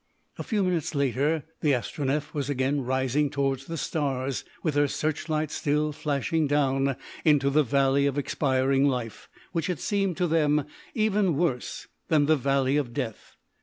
A 0.39 0.43
few 0.43 0.63
minutes 0.63 0.95
later 0.95 1.43
the 1.59 1.73
Astronef 1.75 2.33
was 2.33 2.49
again 2.49 2.81
rising 2.83 3.29
towards 3.29 3.65
the 3.65 3.77
stars 3.77 4.43
with 4.63 4.73
her 4.73 4.87
searchlights 4.87 5.53
still 5.53 5.91
flashing 5.91 6.47
down 6.47 6.95
into 7.23 7.51
the 7.51 7.61
Valley 7.61 8.07
of 8.07 8.17
Expiring 8.17 8.87
Life, 8.87 9.29
which 9.51 9.67
had 9.67 9.79
seemed 9.79 10.17
to 10.17 10.25
them 10.25 10.65
even 10.95 11.37
worse 11.37 11.85
than 12.07 12.25
the 12.25 12.35
Valley 12.35 12.77
of 12.77 12.95
Death. 12.95 13.35